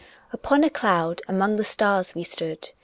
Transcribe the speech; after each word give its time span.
Upon 0.33 0.63
a 0.63 0.71
cloud 0.71 1.21
among 1.27 1.57
the 1.57 1.63
stars 1.63 2.15
we 2.15 2.23
stood. 2.23 2.71